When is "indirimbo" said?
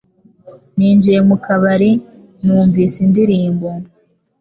3.05-3.67